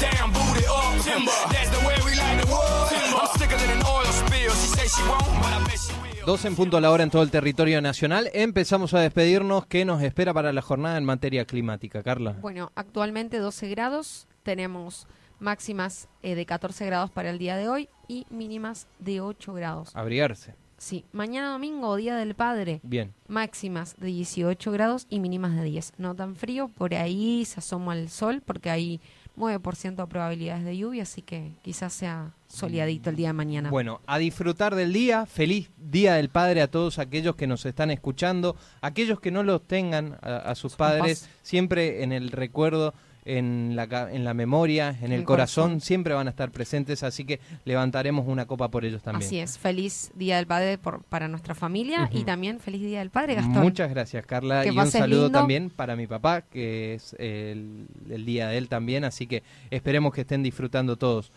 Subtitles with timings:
[0.00, 1.02] down, boot it up.
[1.02, 2.92] Timber, that's the way we like the wood.
[3.20, 4.52] I'm sicker than an oil spill.
[4.52, 6.26] She say she won't, but I bet she will.
[6.26, 8.30] Dos en punto a la hora en todo el territorio nacional.
[8.34, 9.66] Empezamos a despedirnos.
[9.66, 12.36] ¿Qué nos espera para la jornada en materia climática, Carla?
[12.40, 15.06] Bueno, actualmente 12 grados, tenemos
[15.38, 19.96] máximas eh, de 14 grados para el día de hoy y mínimas de 8 grados.
[19.96, 20.54] Abrigarse.
[20.76, 23.12] Sí, mañana domingo, Día del Padre, Bien.
[23.28, 25.92] máximas de 18 grados y mínimas de 10.
[25.98, 29.00] No tan frío, por ahí se asoma el sol porque hay
[29.40, 33.70] 9% de probabilidades de lluvia, así que quizás sea soleadito el día de mañana.
[33.70, 35.26] Bueno, a disfrutar del día.
[35.26, 38.56] Feliz Día del Padre a todos aquellos que nos están escuchando.
[38.80, 44.08] Aquellos que no los tengan a, a sus padres, siempre en el recuerdo, en la,
[44.10, 45.80] en la memoria, en el, el corazón, corazón.
[45.80, 47.02] siempre van a estar presentes.
[47.02, 49.26] Así que levantaremos una copa por ellos también.
[49.26, 53.10] Así es, feliz Día del Padre por, para nuestra familia y también feliz Día del
[53.10, 53.62] Padre, Gastón.
[53.62, 54.62] Muchas gracias, Carla.
[54.62, 55.38] Que y un saludo lindo.
[55.38, 59.04] también para mi papá, que es el, el día de él también.
[59.04, 61.32] Así que esperemos que estén disfrutando todos.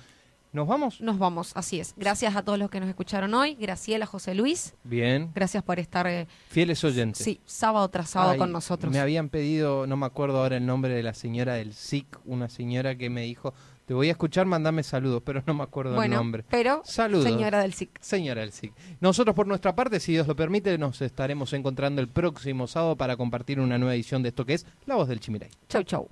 [0.53, 1.01] ¿Nos vamos?
[1.01, 1.95] Nos vamos, así es.
[1.97, 3.55] Gracias a todos los que nos escucharon hoy.
[3.55, 4.75] Graciela, José Luis.
[4.83, 5.31] Bien.
[5.33, 7.23] Gracias por estar, eh, Fieles oyentes.
[7.25, 8.93] sí, sábado tras sábado Ay, con nosotros.
[8.93, 12.49] Me habían pedido, no me acuerdo ahora el nombre de la señora del SIC, una
[12.49, 13.55] señora que me dijo,
[13.87, 16.45] te voy a escuchar, mandame saludos, pero no me acuerdo bueno, el nombre.
[16.49, 17.25] pero Saludos.
[17.25, 17.89] señora del SIC.
[17.99, 18.73] Señora del SIC.
[19.01, 23.17] Nosotros por nuestra parte, si Dios lo permite, nos estaremos encontrando el próximo sábado para
[23.17, 25.49] compartir una nueva edición de esto que es La Voz del Chimiray.
[25.67, 26.07] Chau, chau.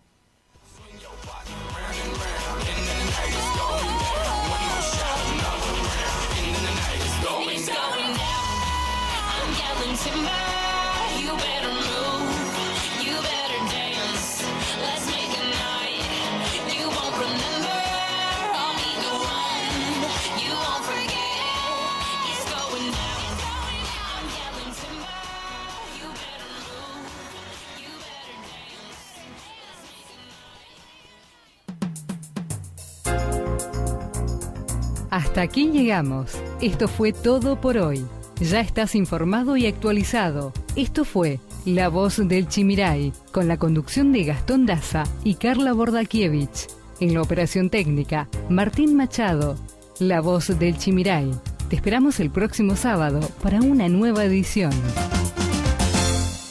[35.12, 36.32] Hasta aquí llegamos.
[36.62, 38.06] Esto fue todo por hoy.
[38.42, 40.52] Ya estás informado y actualizado.
[40.76, 46.68] Esto fue La Voz del Chimiray, con la conducción de Gastón Daza y Carla Bordakiewicz.
[47.00, 49.58] En la operación técnica, Martín Machado.
[50.00, 51.32] La Voz del Chimiray.
[51.70, 54.72] Te esperamos el próximo sábado para una nueva edición.